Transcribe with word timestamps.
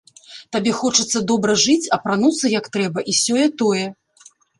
Табе 0.55 0.71
хочацца 0.77 1.19
добра 1.31 1.53
жыць, 1.63 1.91
апрануцца 1.97 2.45
як 2.53 2.65
трэба, 2.79 2.99
і 3.13 3.15
сёе-тое. 3.21 3.85